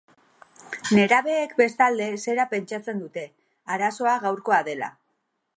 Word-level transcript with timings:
Nerabeek, 0.99 1.53
bestalde, 1.59 2.09
zera 2.27 2.47
pentsatzen 2.57 3.05
dute, 3.05 3.27
arazoa 3.77 4.19
gaurkoa 4.29 4.65
dela. 4.73 4.95